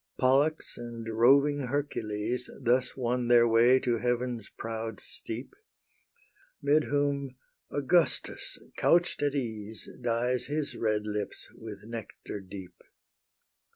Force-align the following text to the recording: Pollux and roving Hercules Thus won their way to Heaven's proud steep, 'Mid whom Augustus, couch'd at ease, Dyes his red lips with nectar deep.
Pollux 0.17 0.79
and 0.79 1.07
roving 1.15 1.67
Hercules 1.67 2.49
Thus 2.59 2.97
won 2.97 3.27
their 3.27 3.47
way 3.47 3.77
to 3.81 3.97
Heaven's 3.99 4.49
proud 4.49 4.99
steep, 4.99 5.53
'Mid 6.59 6.85
whom 6.85 7.35
Augustus, 7.69 8.57
couch'd 8.77 9.21
at 9.21 9.35
ease, 9.35 9.87
Dyes 10.01 10.45
his 10.45 10.75
red 10.75 11.03
lips 11.03 11.51
with 11.55 11.83
nectar 11.83 12.39
deep. 12.39 12.81